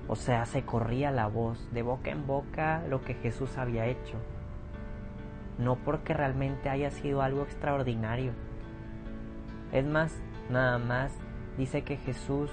O 0.07 0.15
sea, 0.15 0.45
se 0.45 0.63
corría 0.63 1.11
la 1.11 1.27
voz 1.27 1.71
de 1.73 1.81
boca 1.81 2.11
en 2.11 2.27
boca 2.27 2.83
lo 2.89 3.01
que 3.01 3.15
Jesús 3.15 3.57
había 3.57 3.87
hecho. 3.87 4.17
No 5.57 5.77
porque 5.77 6.13
realmente 6.13 6.69
haya 6.69 6.91
sido 6.91 7.21
algo 7.21 7.43
extraordinario. 7.43 8.33
Es 9.71 9.85
más, 9.85 10.21
nada 10.49 10.77
más 10.77 11.11
dice 11.57 11.83
que 11.83 11.97
Jesús 11.97 12.51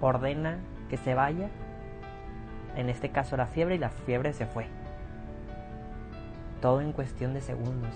ordena 0.00 0.60
que 0.88 0.96
se 0.96 1.14
vaya 1.14 1.50
en 2.76 2.88
este 2.88 3.10
caso 3.10 3.36
la 3.36 3.46
fiebre 3.46 3.74
y 3.74 3.78
la 3.78 3.90
fiebre 3.90 4.32
se 4.32 4.46
fue. 4.46 4.66
Todo 6.60 6.80
en 6.80 6.92
cuestión 6.92 7.34
de 7.34 7.40
segundos. 7.40 7.92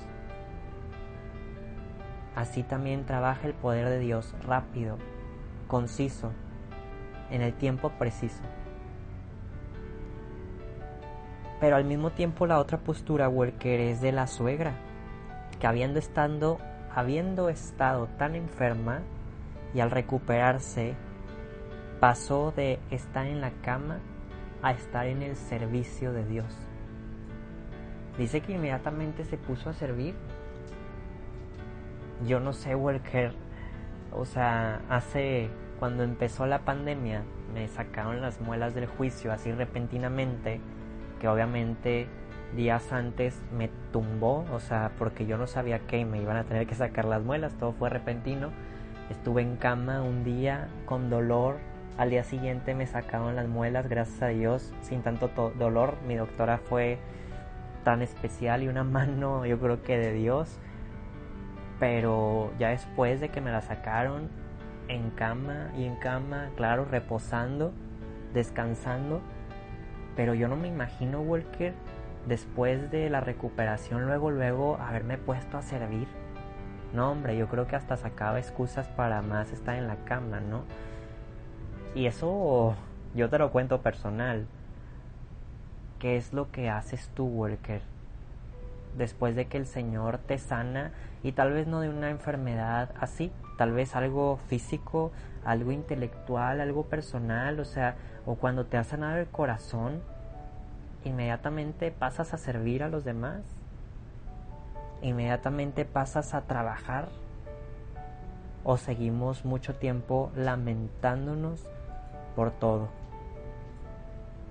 Así 2.34 2.62
también 2.62 3.06
trabaja 3.06 3.46
el 3.46 3.54
poder 3.54 3.88
de 3.88 3.98
Dios 3.98 4.34
rápido, 4.46 4.98
conciso, 5.68 6.32
en 7.30 7.42
el 7.42 7.54
tiempo 7.54 7.90
preciso. 7.90 8.42
Pero 11.60 11.76
al 11.76 11.84
mismo 11.84 12.10
tiempo 12.10 12.46
la 12.46 12.58
otra 12.58 12.78
postura, 12.78 13.28
Walker, 13.28 13.80
es 13.80 14.02
de 14.02 14.12
la 14.12 14.26
suegra, 14.26 14.74
que 15.58 15.66
habiendo, 15.66 15.98
estando, 15.98 16.58
habiendo 16.94 17.48
estado 17.48 18.08
tan 18.18 18.34
enferma 18.34 19.00
y 19.72 19.80
al 19.80 19.90
recuperarse, 19.90 20.94
pasó 22.00 22.52
de 22.54 22.78
estar 22.90 23.26
en 23.26 23.40
la 23.40 23.50
cama 23.62 24.00
a 24.62 24.72
estar 24.72 25.06
en 25.06 25.22
el 25.22 25.36
servicio 25.36 26.12
de 26.12 26.24
Dios. 26.24 26.46
Dice 28.18 28.40
que 28.40 28.52
inmediatamente 28.52 29.24
se 29.24 29.36
puso 29.36 29.70
a 29.70 29.72
servir. 29.74 30.14
Yo 32.26 32.40
no 32.40 32.52
sé, 32.52 32.74
Walker. 32.74 33.32
O 34.12 34.24
sea, 34.24 34.80
hace 34.88 35.50
cuando 35.78 36.02
empezó 36.02 36.46
la 36.46 36.60
pandemia 36.60 37.22
me 37.52 37.68
sacaron 37.68 38.22
las 38.22 38.40
muelas 38.40 38.74
del 38.74 38.86
juicio 38.86 39.30
así 39.30 39.52
repentinamente 39.52 40.60
que 41.20 41.28
obviamente 41.28 42.06
días 42.54 42.92
antes 42.92 43.40
me 43.56 43.68
tumbó, 43.92 44.44
o 44.52 44.60
sea, 44.60 44.92
porque 44.98 45.26
yo 45.26 45.36
no 45.36 45.46
sabía 45.46 45.80
que 45.80 46.04
me 46.04 46.20
iban 46.20 46.36
a 46.36 46.44
tener 46.44 46.66
que 46.66 46.74
sacar 46.74 47.04
las 47.04 47.22
muelas, 47.22 47.54
todo 47.54 47.72
fue 47.72 47.90
repentino. 47.90 48.50
Estuve 49.10 49.42
en 49.42 49.56
cama 49.56 50.02
un 50.02 50.24
día 50.24 50.68
con 50.84 51.10
dolor, 51.10 51.56
al 51.98 52.10
día 52.10 52.24
siguiente 52.24 52.74
me 52.74 52.86
sacaron 52.86 53.36
las 53.36 53.48
muelas, 53.48 53.88
gracias 53.88 54.22
a 54.22 54.28
Dios, 54.28 54.72
sin 54.82 55.02
tanto 55.02 55.28
dolor. 55.58 55.96
Mi 56.06 56.14
doctora 56.14 56.58
fue 56.58 56.98
tan 57.84 58.02
especial 58.02 58.62
y 58.62 58.68
una 58.68 58.84
mano, 58.84 59.46
yo 59.46 59.58
creo 59.58 59.82
que 59.82 59.98
de 59.98 60.12
Dios. 60.12 60.58
Pero 61.80 62.52
ya 62.58 62.70
después 62.70 63.20
de 63.20 63.28
que 63.28 63.40
me 63.40 63.50
la 63.50 63.62
sacaron, 63.62 64.28
en 64.88 65.10
cama 65.10 65.70
y 65.76 65.84
en 65.84 65.96
cama, 65.96 66.50
claro, 66.56 66.84
reposando, 66.84 67.72
descansando. 68.32 69.20
Pero 70.16 70.34
yo 70.34 70.48
no 70.48 70.56
me 70.56 70.68
imagino, 70.68 71.20
Walker, 71.20 71.74
después 72.26 72.90
de 72.90 73.10
la 73.10 73.20
recuperación, 73.20 74.06
luego, 74.06 74.30
luego, 74.30 74.78
haberme 74.80 75.18
puesto 75.18 75.58
a 75.58 75.62
servir. 75.62 76.08
No, 76.92 77.10
hombre, 77.12 77.36
yo 77.36 77.48
creo 77.48 77.66
que 77.66 77.76
hasta 77.76 77.96
sacaba 77.96 78.38
excusas 78.38 78.88
para 78.88 79.20
más 79.22 79.52
estar 79.52 79.76
en 79.76 79.86
la 79.86 79.96
cama, 80.04 80.40
¿no? 80.40 80.64
Y 81.96 82.04
eso 82.04 82.74
yo 83.14 83.30
te 83.30 83.38
lo 83.38 83.50
cuento 83.50 83.80
personal. 83.80 84.46
¿Qué 85.98 86.18
es 86.18 86.34
lo 86.34 86.50
que 86.50 86.68
haces 86.68 87.08
tú, 87.14 87.24
worker? 87.24 87.80
Después 88.98 89.34
de 89.34 89.46
que 89.46 89.56
el 89.56 89.66
Señor 89.66 90.18
te 90.18 90.36
sana 90.36 90.92
y 91.22 91.32
tal 91.32 91.54
vez 91.54 91.66
no 91.66 91.80
de 91.80 91.88
una 91.88 92.10
enfermedad 92.10 92.90
así, 93.00 93.32
tal 93.56 93.72
vez 93.72 93.96
algo 93.96 94.38
físico, 94.46 95.10
algo 95.42 95.72
intelectual, 95.72 96.60
algo 96.60 96.84
personal, 96.84 97.60
o 97.60 97.64
sea, 97.64 97.94
o 98.26 98.34
cuando 98.34 98.66
te 98.66 98.76
ha 98.76 98.84
sanado 98.84 99.16
el 99.16 99.26
corazón, 99.28 100.02
inmediatamente 101.02 101.90
pasas 101.92 102.34
a 102.34 102.36
servir 102.36 102.82
a 102.82 102.90
los 102.90 103.06
demás, 103.06 103.40
inmediatamente 105.00 105.86
pasas 105.86 106.34
a 106.34 106.42
trabajar, 106.42 107.08
o 108.64 108.76
seguimos 108.76 109.46
mucho 109.46 109.76
tiempo 109.76 110.30
lamentándonos 110.36 111.66
por 112.36 112.52
todo. 112.52 112.88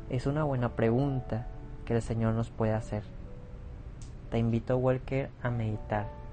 Es 0.10 0.25
una 0.25 0.44
buena 0.44 0.75
pregunta 0.75 1.48
que 1.86 1.96
el 1.96 2.01
Señor 2.01 2.34
nos 2.34 2.50
puede 2.50 2.74
hacer. 2.74 3.04
Te 4.32 4.39
invito, 4.39 4.75
Walker, 4.77 5.30
a 5.42 5.51
meditar. 5.51 6.25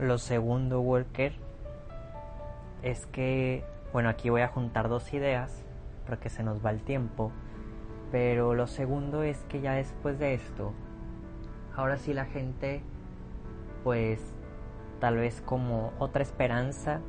Lo 0.00 0.16
segundo, 0.16 0.80
Walker, 0.80 1.34
es 2.82 3.04
que, 3.04 3.64
bueno, 3.92 4.08
aquí 4.08 4.30
voy 4.30 4.40
a 4.40 4.48
juntar 4.48 4.88
dos 4.88 5.12
ideas 5.12 5.62
porque 6.06 6.30
se 6.30 6.42
nos 6.42 6.64
va 6.64 6.70
el 6.70 6.80
tiempo. 6.80 7.32
Pero 8.10 8.54
lo 8.54 8.66
segundo 8.66 9.22
es 9.22 9.44
que 9.50 9.60
ya 9.60 9.74
después 9.74 10.18
de 10.18 10.32
esto, 10.32 10.72
ahora 11.76 11.98
sí 11.98 12.14
la 12.14 12.24
gente, 12.24 12.82
pues, 13.84 14.22
tal 15.00 15.18
vez 15.18 15.42
como 15.42 15.92
otra 15.98 16.22
esperanza 16.22 17.00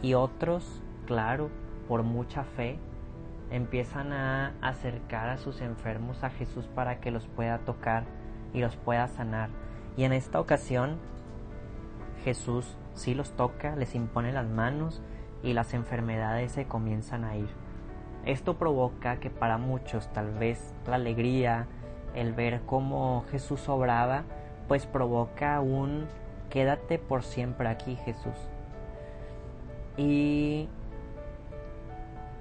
y 0.00 0.14
otros, 0.14 0.82
claro, 1.06 1.50
por 1.86 2.02
mucha 2.02 2.44
fe, 2.44 2.78
empiezan 3.50 4.10
a 4.14 4.54
acercar 4.62 5.28
a 5.28 5.36
sus 5.36 5.60
enfermos 5.60 6.24
a 6.24 6.30
Jesús 6.30 6.66
para 6.74 6.98
que 6.98 7.10
los 7.10 7.26
pueda 7.28 7.58
tocar 7.58 8.04
y 8.54 8.62
los 8.62 8.76
pueda 8.76 9.06
sanar. 9.08 9.50
Y 9.98 10.04
en 10.04 10.14
esta 10.14 10.40
ocasión 10.40 10.96
Jesús 12.24 12.76
sí 12.94 13.14
los 13.14 13.32
toca, 13.32 13.76
les 13.76 13.94
impone 13.94 14.32
las 14.32 14.46
manos 14.46 15.02
y 15.42 15.52
las 15.52 15.74
enfermedades 15.74 16.52
se 16.52 16.66
comienzan 16.66 17.24
a 17.24 17.36
ir. 17.36 17.48
Esto 18.24 18.56
provoca 18.56 19.16
que 19.16 19.30
para 19.30 19.58
muchos 19.58 20.12
tal 20.12 20.30
vez 20.32 20.74
la 20.86 20.96
alegría, 20.96 21.66
el 22.14 22.32
ver 22.32 22.60
cómo 22.66 23.24
Jesús 23.30 23.68
obraba, 23.68 24.24
pues 24.68 24.86
provoca 24.86 25.60
un 25.60 26.06
quédate 26.50 26.98
por 26.98 27.24
siempre 27.24 27.68
aquí 27.68 27.96
Jesús. 28.04 28.36
Y 29.96 30.68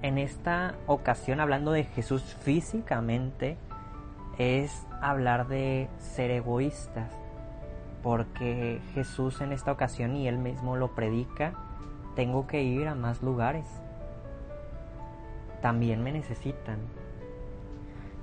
en 0.02 0.18
esta 0.18 0.76
ocasión, 0.88 1.40
hablando 1.40 1.72
de 1.72 1.84
Jesús 1.84 2.22
físicamente, 2.42 3.58
es 4.38 4.86
hablar 5.02 5.48
de 5.48 5.90
ser 5.98 6.32
egoístas 6.32 7.21
porque 8.04 8.82
Jesús 8.94 9.42
en 9.42 9.52
esta 9.52 9.72
ocasión 9.72 10.16
y 10.16 10.28
él 10.28 10.38
mismo 10.38 10.76
lo 10.76 10.96
predica, 10.96 11.54
tengo 12.16 12.48
que 12.48 12.64
ir 12.64 12.88
a 12.88 12.96
más 12.96 13.22
lugares. 13.22 13.66
También 15.62 16.04
me 16.04 16.12
necesitan. 16.12 16.80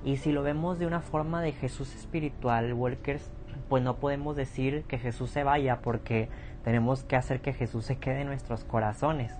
Y 0.03 0.17
si 0.17 0.31
lo 0.31 0.43
vemos 0.43 0.79
de 0.79 0.87
una 0.87 1.01
forma 1.01 1.41
de 1.41 1.51
Jesús 1.51 1.95
espiritual, 1.95 2.73
Walkers, 2.73 3.31
pues 3.67 3.83
no 3.83 3.97
podemos 3.97 4.35
decir 4.35 4.83
que 4.83 4.97
Jesús 4.97 5.29
se 5.29 5.43
vaya 5.43 5.81
porque 5.81 6.29
tenemos 6.63 7.03
que 7.03 7.15
hacer 7.15 7.41
que 7.41 7.53
Jesús 7.53 7.85
se 7.85 7.97
quede 7.97 8.21
en 8.21 8.27
nuestros 8.27 8.63
corazones 8.63 9.33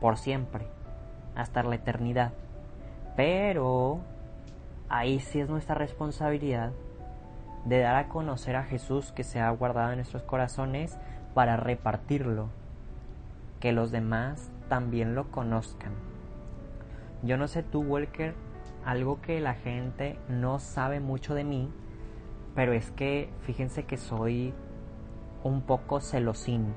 por 0.00 0.16
siempre, 0.18 0.66
hasta 1.34 1.62
la 1.62 1.74
eternidad. 1.74 2.32
Pero 3.16 4.00
ahí 4.88 5.20
sí 5.20 5.40
es 5.40 5.48
nuestra 5.48 5.74
responsabilidad 5.74 6.72
de 7.64 7.80
dar 7.80 7.96
a 7.96 8.08
conocer 8.08 8.56
a 8.56 8.64
Jesús 8.64 9.12
que 9.12 9.24
se 9.24 9.40
ha 9.40 9.50
guardado 9.50 9.90
en 9.90 9.96
nuestros 9.96 10.22
corazones 10.22 10.98
para 11.32 11.56
repartirlo, 11.56 12.48
que 13.60 13.72
los 13.72 13.90
demás 13.90 14.50
también 14.68 15.14
lo 15.14 15.30
conozcan. 15.30 15.92
Yo 17.22 17.36
no 17.38 17.48
sé 17.48 17.62
tú, 17.62 17.80
Walker, 17.80 18.34
algo 18.84 19.20
que 19.22 19.40
la 19.40 19.54
gente 19.54 20.18
no 20.28 20.58
sabe 20.58 21.00
mucho 21.00 21.34
de 21.34 21.44
mí, 21.44 21.70
pero 22.54 22.72
es 22.72 22.90
que 22.90 23.30
fíjense 23.40 23.84
que 23.84 23.96
soy 23.96 24.52
un 25.42 25.62
poco 25.62 26.00
celosín. 26.00 26.74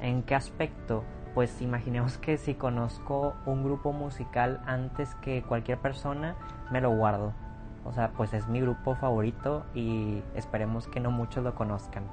¿En 0.00 0.22
qué 0.22 0.34
aspecto? 0.34 1.04
Pues 1.34 1.62
imaginemos 1.62 2.18
que 2.18 2.36
si 2.36 2.54
conozco 2.54 3.34
un 3.46 3.64
grupo 3.64 3.92
musical 3.92 4.60
antes 4.66 5.14
que 5.16 5.42
cualquier 5.42 5.78
persona, 5.78 6.36
me 6.70 6.80
lo 6.80 6.90
guardo 6.90 7.32
o 7.88 7.92
sea, 7.92 8.10
pues 8.10 8.34
es 8.34 8.46
mi 8.48 8.60
grupo 8.60 8.94
favorito 8.94 9.64
y 9.74 10.22
esperemos 10.34 10.86
que 10.88 11.00
no 11.00 11.10
muchos 11.10 11.42
lo 11.42 11.54
conozcan. 11.54 12.04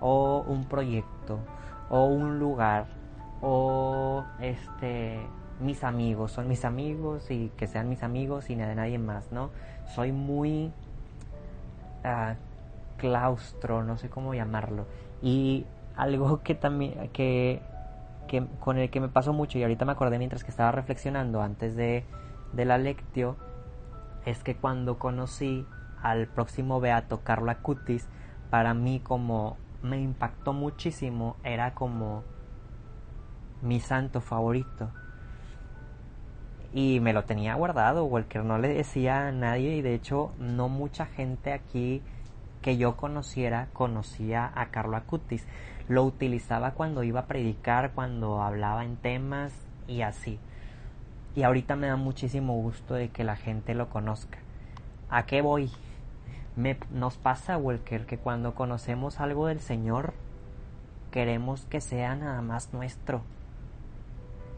O 0.00 0.44
un 0.46 0.64
proyecto, 0.64 1.38
o 1.88 2.04
un 2.06 2.40
lugar, 2.40 2.86
o 3.40 4.24
este 4.40 5.20
mis 5.60 5.84
amigos, 5.84 6.32
son 6.32 6.48
mis 6.48 6.64
amigos 6.64 7.30
y 7.30 7.50
que 7.56 7.66
sean 7.66 7.88
mis 7.88 8.02
amigos 8.02 8.50
y 8.50 8.56
de 8.56 8.74
nadie 8.74 8.98
más, 8.98 9.30
¿no? 9.30 9.50
Soy 9.94 10.10
muy 10.10 10.72
uh, 12.04 12.34
claustro, 12.96 13.84
no 13.84 13.98
sé 13.98 14.08
cómo 14.08 14.34
llamarlo. 14.34 14.86
Y 15.22 15.64
algo 15.96 16.40
que 16.42 16.56
también 16.56 17.10
que, 17.12 17.60
que, 18.26 18.44
con 18.58 18.78
el 18.78 18.90
que 18.90 19.00
me 19.00 19.08
pasó 19.08 19.32
mucho 19.32 19.58
y 19.58 19.62
ahorita 19.62 19.84
me 19.84 19.92
acordé 19.92 20.18
mientras 20.18 20.42
que 20.42 20.50
estaba 20.50 20.72
reflexionando 20.72 21.40
antes 21.40 21.76
de, 21.76 22.04
de 22.52 22.64
la 22.64 22.78
lectio 22.78 23.36
es 24.24 24.42
que 24.42 24.56
cuando 24.56 24.98
conocí 24.98 25.66
al 26.02 26.26
próximo 26.26 26.80
Beato 26.80 27.20
Carlo 27.22 27.50
Acutis, 27.50 28.08
para 28.50 28.74
mí 28.74 29.00
como 29.00 29.56
me 29.82 30.00
impactó 30.00 30.52
muchísimo, 30.52 31.36
era 31.44 31.74
como 31.74 32.22
mi 33.62 33.80
santo 33.80 34.20
favorito. 34.20 34.90
Y 36.72 37.00
me 37.00 37.12
lo 37.12 37.24
tenía 37.24 37.54
guardado, 37.54 38.04
Walker, 38.04 38.44
no 38.44 38.58
le 38.58 38.68
decía 38.68 39.26
a 39.26 39.32
nadie 39.32 39.76
y 39.76 39.82
de 39.82 39.94
hecho 39.94 40.32
no 40.38 40.68
mucha 40.68 41.06
gente 41.06 41.52
aquí 41.52 42.02
que 42.62 42.76
yo 42.76 42.96
conociera 42.96 43.68
conocía 43.72 44.52
a 44.54 44.66
Carlo 44.66 44.96
Acutis. 44.96 45.46
Lo 45.88 46.04
utilizaba 46.04 46.72
cuando 46.72 47.02
iba 47.02 47.20
a 47.20 47.26
predicar, 47.26 47.92
cuando 47.92 48.42
hablaba 48.42 48.84
en 48.84 48.96
temas 48.96 49.52
y 49.88 50.02
así. 50.02 50.38
Y 51.34 51.42
ahorita 51.44 51.76
me 51.76 51.86
da 51.88 51.96
muchísimo 51.96 52.54
gusto 52.54 52.94
de 52.94 53.08
que 53.10 53.24
la 53.24 53.36
gente 53.36 53.74
lo 53.74 53.88
conozca. 53.88 54.38
¿A 55.08 55.26
qué 55.26 55.42
voy? 55.42 55.70
Me, 56.56 56.76
nos 56.90 57.16
pasa, 57.16 57.56
Walker, 57.56 58.06
que 58.06 58.18
cuando 58.18 58.54
conocemos 58.54 59.20
algo 59.20 59.46
del 59.46 59.60
Señor, 59.60 60.14
queremos 61.10 61.64
que 61.66 61.80
sea 61.80 62.16
nada 62.16 62.42
más 62.42 62.72
nuestro. 62.72 63.22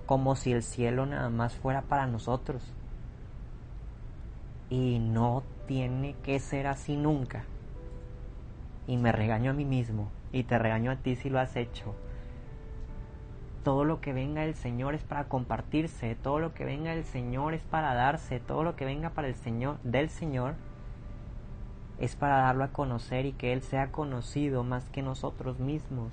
Como 0.06 0.34
si 0.36 0.52
el 0.52 0.62
cielo 0.62 1.06
nada 1.06 1.30
más 1.30 1.54
fuera 1.54 1.82
para 1.82 2.06
nosotros. 2.06 2.62
y 4.70 4.98
no 5.00 5.42
tiene 5.66 6.14
que 6.22 6.38
ser 6.40 6.66
así 6.66 6.96
nunca. 6.96 7.44
Y 8.86 8.96
me 8.96 9.12
regaño 9.12 9.50
a 9.50 9.54
mí 9.54 9.66
mismo 9.66 10.10
y 10.32 10.44
te 10.44 10.58
regaño 10.58 10.90
a 10.90 10.96
ti 10.96 11.14
si 11.14 11.28
lo 11.28 11.38
has 11.38 11.56
hecho. 11.56 11.94
Todo 13.62 13.84
lo 13.84 14.00
que 14.00 14.12
venga 14.12 14.42
del 14.42 14.54
Señor 14.54 14.94
es 14.94 15.04
para 15.04 15.24
compartirse, 15.24 16.16
todo 16.16 16.40
lo 16.40 16.52
que 16.52 16.64
venga 16.64 16.90
del 16.90 17.04
Señor 17.04 17.54
es 17.54 17.62
para 17.62 17.94
darse, 17.94 18.40
todo 18.40 18.64
lo 18.64 18.74
que 18.74 18.84
venga 18.84 19.10
para 19.10 19.28
el 19.28 19.36
Señor 19.36 19.78
del 19.84 20.10
Señor 20.10 20.54
es 21.98 22.16
para 22.16 22.38
darlo 22.38 22.64
a 22.64 22.72
conocer 22.72 23.26
y 23.26 23.32
que 23.32 23.52
Él 23.52 23.62
sea 23.62 23.92
conocido 23.92 24.64
más 24.64 24.88
que 24.90 25.02
nosotros 25.02 25.60
mismos. 25.60 26.12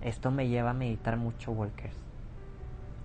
Esto 0.00 0.30
me 0.30 0.46
lleva 0.48 0.70
a 0.70 0.74
meditar 0.74 1.16
mucho, 1.16 1.50
Walkers. 1.50 1.96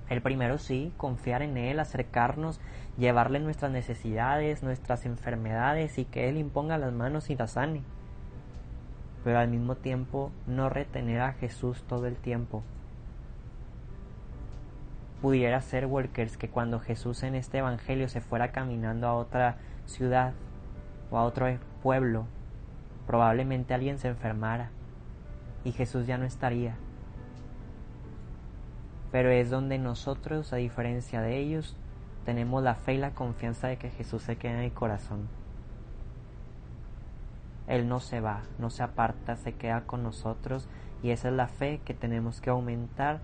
El 0.10 0.22
primero 0.22 0.60
sí, 0.60 0.94
confiar 0.98 1.42
en 1.42 1.58
Él, 1.58 1.80
acercarnos, 1.80 2.60
llevarle 2.98 3.40
nuestras 3.40 3.72
necesidades, 3.72 4.62
nuestras 4.62 5.06
enfermedades 5.06 5.98
y 5.98 6.06
que 6.06 6.30
Él 6.30 6.38
imponga 6.38 6.78
las 6.78 6.94
manos 6.94 7.32
y 7.32 7.36
las 7.36 7.52
sane. 7.52 7.82
Pero 9.24 9.40
al 9.40 9.50
mismo 9.50 9.76
tiempo 9.76 10.32
no 10.46 10.70
retener 10.70 11.22
a 11.22 11.34
Jesús 11.34 11.84
todo 11.84 12.08
el 12.08 12.16
tiempo. 12.16 12.64
Pudiera 15.22 15.62
ser, 15.62 15.86
Walkers, 15.88 16.38
que 16.38 16.50
cuando 16.50 16.80
Jesús 16.80 17.24
en 17.24 17.36
este 17.36 17.58
Evangelio 17.58 18.08
se 18.08 18.22
fuera 18.22 18.52
caminando 18.52 19.08
a 19.08 19.16
otra 19.16 19.58
ciudad 19.86 20.34
o 21.12 21.18
a 21.18 21.24
otro 21.24 21.48
pueblo, 21.82 22.26
probablemente 23.08 23.74
alguien 23.74 23.98
se 23.98 24.10
enfermara 24.10 24.70
y 25.64 25.72
Jesús 25.72 26.06
ya 26.06 26.18
no 26.18 26.26
estaría 26.26 26.76
pero 29.12 29.30
es 29.30 29.50
donde 29.50 29.78
nosotros, 29.78 30.54
a 30.54 30.58
diferencia 30.58 31.22
de 31.22 31.38
ellos, 31.38 31.76
tenemos 32.26 32.62
la 32.62 32.76
fe 32.76 32.96
y 32.96 32.98
la 32.98 33.12
confianza 33.12 33.68
de 33.68 33.78
que 33.78 33.90
Jesús 33.90 34.24
se 34.24 34.36
queda 34.36 34.54
en 34.54 34.60
el 34.60 34.74
corazón. 34.74 35.28
Él 37.68 37.88
no 37.88 38.00
se 38.00 38.22
va, 38.22 38.44
no 38.60 38.70
se 38.70 38.84
aparta, 38.84 39.36
se 39.36 39.54
queda 39.54 39.82
con 39.86 40.04
nosotros 40.04 40.68
y 41.04 41.12
esa 41.12 41.30
es 41.30 41.34
la 41.34 41.48
fe 41.48 41.82
que 41.86 41.94
tenemos 41.94 42.42
que 42.42 42.50
aumentar 42.50 43.20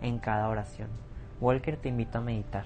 en 0.00 0.18
cada 0.18 0.48
oración. 0.48 0.88
Walker 1.40 1.76
te 1.76 1.88
invito 1.88 2.18
a 2.18 2.20
meditar. 2.20 2.64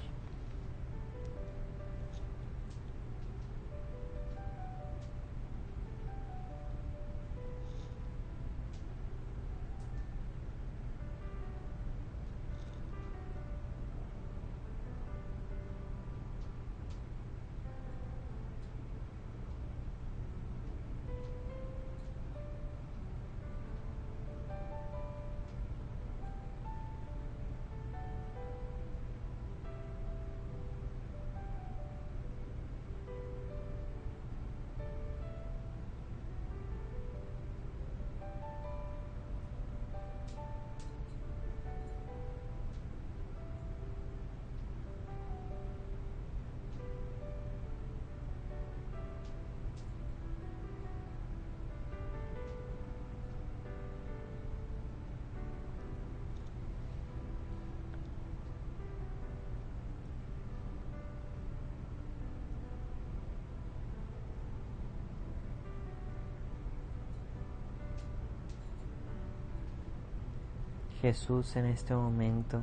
Jesús, 71.01 71.55
en 71.55 71.67
este 71.67 71.95
momento 71.95 72.63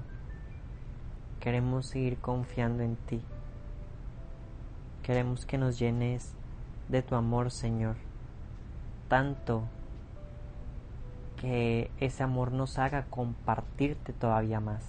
queremos 1.39 1.85
seguir 1.85 2.17
confiando 2.17 2.83
en 2.83 2.97
ti. 2.97 3.21
Queremos 5.03 5.45
que 5.45 5.57
nos 5.57 5.79
llenes 5.79 6.33
de 6.89 7.01
tu 7.01 7.15
amor, 7.15 7.49
Señor, 7.49 7.95
tanto 9.07 9.63
que 11.39 11.89
ese 12.01 12.23
amor 12.23 12.51
nos 12.51 12.77
haga 12.77 13.05
compartirte 13.05 14.11
todavía 14.11 14.59
más. 14.59 14.83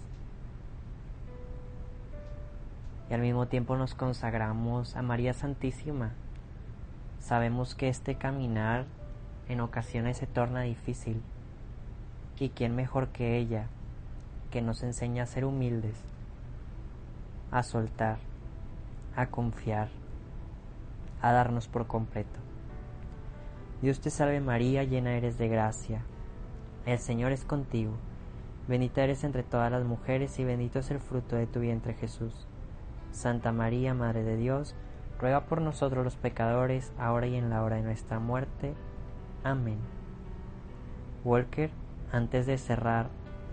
Y 3.09 3.15
al 3.15 3.21
mismo 3.21 3.47
tiempo 3.47 3.77
nos 3.77 3.95
consagramos 3.95 4.97
a 4.97 5.03
María 5.03 5.35
Santísima. 5.35 6.15
Sabemos 7.21 7.77
que 7.77 7.89
este 7.89 8.17
caminar 8.17 8.87
en 9.49 9.61
ocasiones 9.61 10.17
se 10.17 10.27
torna 10.27 10.63
difícil 10.63 11.23
y 12.38 12.51
quién 12.51 12.77
mejor 12.77 13.09
que 13.09 13.37
ella, 13.37 13.66
que 14.51 14.62
nos 14.62 14.83
enseña 14.83 15.25
a 15.25 15.27
ser 15.27 15.44
humildes, 15.44 15.96
a 17.51 17.62
soltar, 17.62 18.18
a 19.14 19.27
confiar, 19.27 19.88
a 21.22 21.33
darnos 21.33 21.68
por 21.68 21.87
completo. 21.87 22.38
Dios 23.83 24.01
te 24.01 24.11
salve 24.11 24.40
María, 24.40 24.85
llena 24.85 25.16
eres 25.16 25.38
de 25.38 25.49
gracia. 25.49 26.03
El 26.85 26.99
Señor 26.99 27.33
es 27.33 27.44
contigo. 27.44 27.92
Bendita 28.68 29.03
eres 29.03 29.22
entre 29.25 29.42
todas 29.42 29.70
las 29.70 29.85
mujeres 29.85 30.38
y 30.38 30.44
bendito 30.44 30.79
es 30.79 30.90
el 30.90 30.99
fruto 30.99 31.37
de 31.37 31.46
tu 31.46 31.61
vientre 31.61 31.94
Jesús. 31.94 32.46
Santa 33.12 33.53
María, 33.53 33.94
Madre 33.94 34.25
de 34.25 34.37
Dios, 34.37 34.75
ruega 35.18 35.46
por 35.46 35.61
nosotros 35.61 36.05
los 36.05 36.16
pecadores, 36.16 36.92
ahora 36.99 37.27
y 37.27 37.37
en 37.37 37.49
la 37.49 37.62
hora 37.62 37.77
de 37.77 37.83
nuestra 37.83 38.18
muerte. 38.18 38.75
Amén. 39.44 39.79
Walker 41.25 41.70
antes 42.17 42.47
de 42.47 42.57
cerrar 42.57 43.09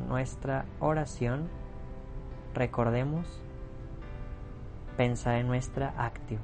nuestra 0.08 0.66
oración, 0.80 1.50
recordemos 2.54 3.42
pensar 4.96 5.36
en 5.36 5.48
nuestra 5.48 5.94
actio, 5.98 6.40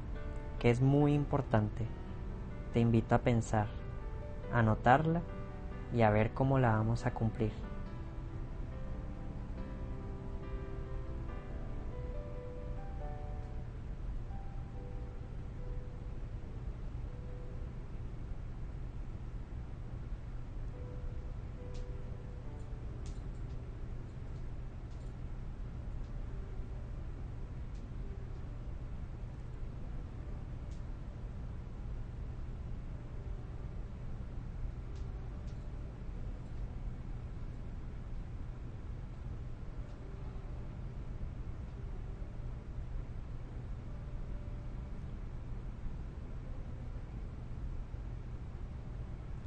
que 0.59 0.69
es 0.69 0.81
muy 0.81 1.13
importante. 1.13 1.85
Te 2.73 2.81
invito 2.81 3.15
a 3.15 3.19
pensar, 3.19 3.67
anotarla 4.53 5.21
y 5.95 6.01
a 6.01 6.09
ver 6.09 6.31
cómo 6.33 6.59
la 6.59 6.71
vamos 6.71 7.05
a 7.05 7.13
cumplir. 7.13 7.53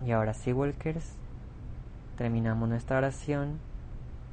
Y 0.05 0.11
ahora 0.11 0.35
sí, 0.35 0.53
Walkers, 0.53 1.17
terminamos 2.17 2.69
nuestra 2.69 2.99
oración 2.99 3.59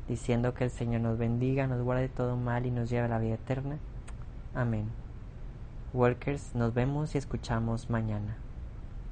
diciendo 0.07 0.53
que 0.53 0.63
el 0.63 0.71
Señor 0.71 1.01
nos 1.01 1.17
bendiga, 1.17 1.67
nos 1.67 1.83
guarde 1.83 2.09
todo 2.09 2.35
mal 2.35 2.65
y 2.65 2.71
nos 2.71 2.89
lleve 2.89 3.05
a 3.05 3.09
la 3.09 3.19
vida 3.19 3.35
eterna. 3.35 3.77
Amén. 4.55 4.89
Walkers, 5.93 6.55
nos 6.55 6.73
vemos 6.73 7.13
y 7.13 7.19
escuchamos 7.19 7.89
mañana. 7.89 8.37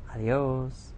Adiós. 0.10 0.97